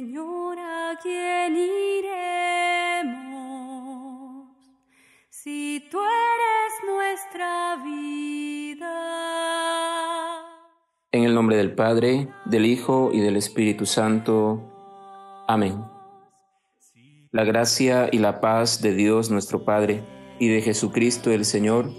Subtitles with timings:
[0.00, 1.54] Señor, ¿a quién
[2.08, 3.18] iremos?
[5.28, 8.88] Si tú eres nuestra vida.
[11.12, 15.44] En el nombre del Padre, del Hijo y del Espíritu Santo.
[15.46, 15.84] Amén.
[17.30, 20.02] La gracia y la paz de Dios nuestro Padre
[20.38, 21.90] y de Jesucristo el Señor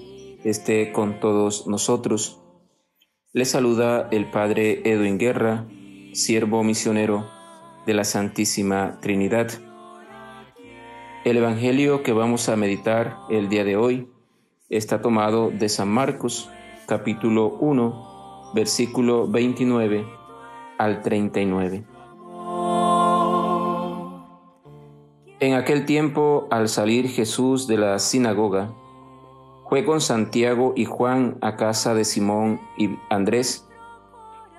[0.43, 2.41] esté con todos nosotros.
[3.31, 5.67] Le saluda el Padre Edwin Guerra,
[6.13, 7.40] siervo misionero
[7.85, 9.49] de la Santísima Trinidad.
[11.23, 14.07] El Evangelio que vamos a meditar el día de hoy
[14.69, 16.49] está tomado de San Marcos,
[16.87, 20.05] capítulo 1, versículo 29
[20.77, 21.85] al 39.
[25.39, 28.73] En aquel tiempo, al salir Jesús de la sinagoga,
[29.71, 33.67] fue con Santiago y Juan a casa de Simón y Andrés.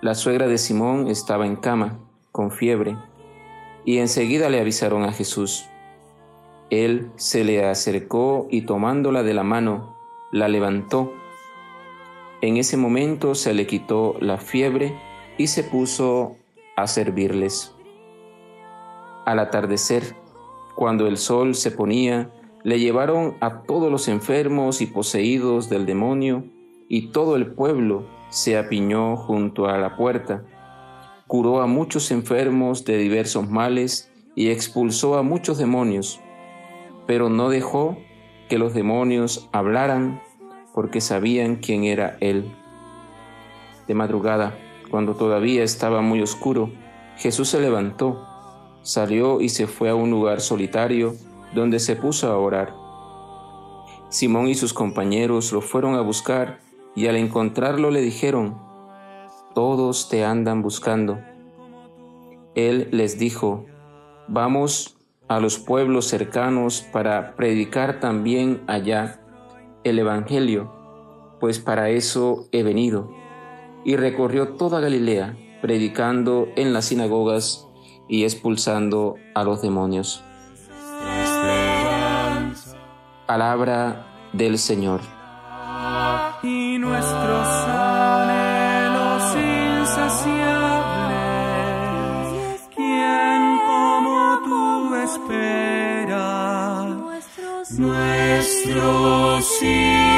[0.01, 1.99] La suegra de Simón estaba en cama,
[2.33, 2.97] con fiebre,
[3.85, 5.67] y enseguida le avisaron a Jesús.
[6.71, 9.97] Él se le acercó y tomándola de la mano,
[10.31, 11.13] la levantó.
[12.41, 14.95] En ese momento se le quitó la fiebre
[15.37, 16.37] y se puso
[16.77, 17.75] a servirles.
[19.27, 20.17] Al atardecer,
[20.75, 22.31] cuando el sol se ponía,
[22.65, 26.45] le llevaron a todos los enfermos y poseídos del demonio,
[26.89, 30.45] y todo el pueblo se apiñó junto a la puerta.
[31.33, 36.21] Curó a muchos enfermos de diversos males y expulsó a muchos demonios,
[37.07, 37.97] pero no dejó
[38.51, 40.21] que los demonios hablaran
[40.75, 42.55] porque sabían quién era él.
[43.89, 44.59] De madrugada,
[44.91, 46.71] cuando todavía estaba muy oscuro,
[47.17, 48.29] Jesús se levantó,
[48.83, 51.15] salió y se fue a un lugar solitario
[51.55, 52.75] donde se puso a orar.
[54.11, 56.61] Simón y sus compañeros lo fueron a buscar
[56.95, 58.72] y al encontrarlo le dijeron,
[59.55, 61.19] Todos te andan buscando.
[62.55, 63.67] Él les dijo,
[64.29, 64.97] Vamos
[65.29, 69.21] a los pueblos cercanos para predicar también allá
[69.85, 70.73] el Evangelio,
[71.41, 73.11] pues para eso he venido.
[73.85, 77.67] Y recorrió toda Galilea, predicando en las sinagogas
[78.09, 80.23] y expulsando a los demonios.
[83.27, 85.01] Palabra del Señor.
[86.43, 86.79] Y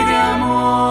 [0.06, 0.84] amor.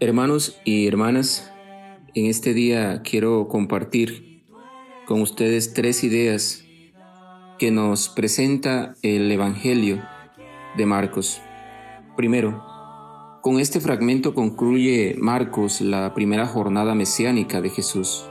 [0.00, 1.50] Hermanos y hermanas,
[2.14, 4.44] en este día quiero compartir
[5.06, 6.64] con ustedes tres ideas
[7.58, 10.02] que nos presenta el Evangelio
[10.76, 11.40] de Marcos.
[12.16, 12.62] Primero,
[13.42, 18.26] con este fragmento concluye Marcos la primera jornada mesiánica de Jesús.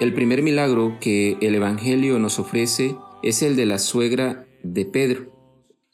[0.00, 5.32] El primer milagro que el Evangelio nos ofrece es el de la suegra de Pedro.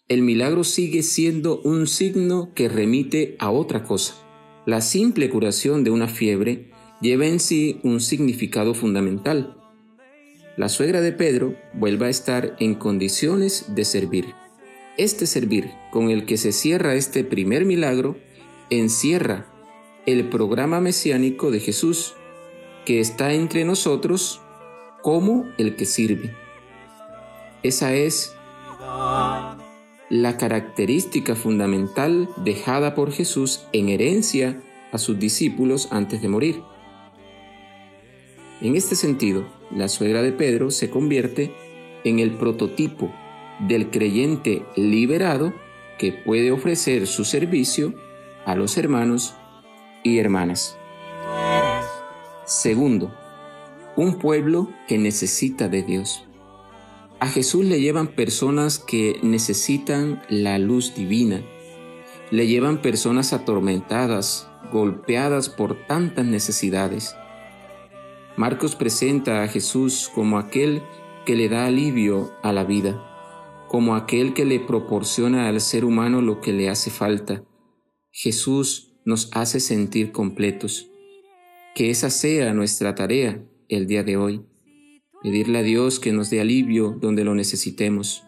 [0.09, 4.15] El milagro sigue siendo un signo que remite a otra cosa.
[4.67, 6.71] La simple curación de una fiebre
[7.01, 9.61] lleva en sí un significado fundamental
[10.57, 14.35] la suegra de Pedro vuelve a estar en condiciones de servir.
[14.97, 18.17] Este servir con el que se cierra este primer milagro
[18.71, 19.47] encierra
[20.07, 22.15] el programa mesiánico de Jesús,
[22.87, 24.41] que está entre nosotros
[25.03, 26.44] como el que sirve.
[27.65, 28.37] Esa es
[30.11, 34.61] la característica fundamental dejada por Jesús en herencia
[34.93, 36.63] a sus discípulos antes de morir.
[38.61, 41.55] En este sentido, la suegra de Pedro se convierte
[42.05, 43.11] en el prototipo
[43.61, 45.55] del creyente liberado
[45.99, 47.95] que puede ofrecer su servicio
[48.45, 49.35] a los hermanos
[50.03, 50.77] y hermanas.
[52.45, 53.11] Segundo,
[53.97, 56.27] un pueblo que necesita de Dios.
[57.25, 61.43] A Jesús le llevan personas que necesitan la luz divina.
[62.31, 67.17] Le llevan personas atormentadas, golpeadas por tantas necesidades.
[68.37, 70.83] Marcos presenta a Jesús como aquel
[71.25, 73.03] que le da alivio a la vida,
[73.69, 77.43] como aquel que le proporciona al ser humano lo que le hace falta.
[78.11, 80.91] Jesús nos hace sentir completos.
[81.75, 84.45] Que esa sea nuestra tarea el día de hoy.
[85.25, 88.25] Pedirle a Dios que nos dé alivio donde lo necesitemos.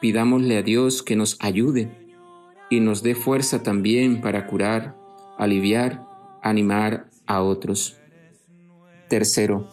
[0.00, 1.92] Pidámosle a Dios que nos ayude
[2.68, 4.96] y nos dé fuerza también para curar,
[5.38, 6.04] aliviar,
[6.42, 7.98] animar a otros.
[9.08, 9.68] Tercero,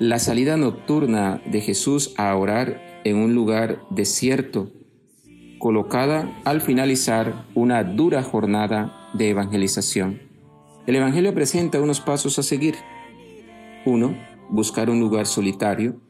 [0.00, 4.72] la salida nocturna de Jesús a orar en un lugar desierto,
[5.60, 10.20] colocada al finalizar una dura jornada de evangelización.
[10.88, 12.74] El Evangelio presenta unos pasos a seguir.
[13.84, 14.35] 1.
[14.48, 16.00] Buscar un lugar solitario.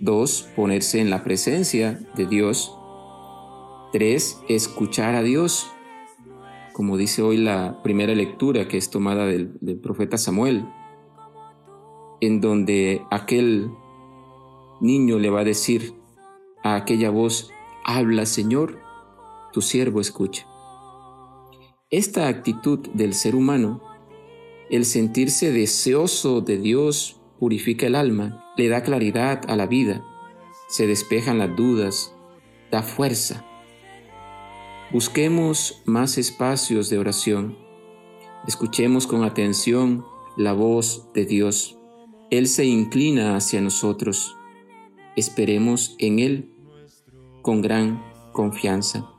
[0.00, 0.50] 2.
[0.56, 2.76] Ponerse en la presencia de Dios.
[3.92, 4.40] 3.
[4.48, 5.70] Escuchar a Dios.
[6.72, 10.66] Como dice hoy la primera lectura que es tomada del, del profeta Samuel,
[12.20, 13.70] en donde aquel
[14.80, 15.94] niño le va a decir
[16.62, 17.50] a aquella voz,
[17.84, 18.80] habla Señor,
[19.52, 20.46] tu siervo escucha.
[21.90, 23.82] Esta actitud del ser humano,
[24.70, 30.04] el sentirse deseoso de Dios, purifica el alma, le da claridad a la vida,
[30.68, 32.14] se despejan las dudas,
[32.70, 33.44] da fuerza.
[34.92, 37.56] Busquemos más espacios de oración.
[38.46, 40.04] Escuchemos con atención
[40.36, 41.78] la voz de Dios.
[42.30, 44.36] Él se inclina hacia nosotros.
[45.16, 46.52] Esperemos en Él
[47.42, 48.02] con gran
[48.32, 49.10] confianza.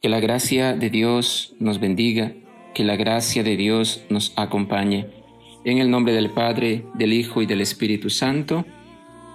[0.00, 2.34] Que la gracia de Dios nos bendiga,
[2.74, 5.06] que la gracia de Dios nos acompañe.
[5.64, 8.64] En el nombre del Padre, del Hijo y del Espíritu Santo.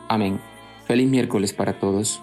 [0.07, 0.39] Amén.
[0.85, 2.21] Feliz miércoles para todos.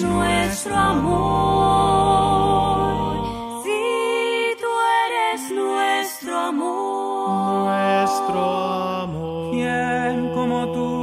[0.00, 1.24] nuestro amor.
[3.64, 3.70] Si
[4.60, 4.66] tú
[5.06, 8.40] eres nuestro amor, nuestro
[9.02, 10.93] amor, ¿quién como tú?